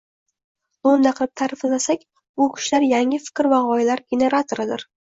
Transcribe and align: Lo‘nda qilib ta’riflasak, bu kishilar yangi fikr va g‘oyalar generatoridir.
Lo‘nda 0.87 1.11
qilib 1.19 1.33
ta’riflasak, 1.43 2.03
bu 2.43 2.49
kishilar 2.57 2.89
yangi 2.89 3.25
fikr 3.29 3.55
va 3.55 3.65
g‘oyalar 3.71 4.07
generatoridir. 4.17 4.91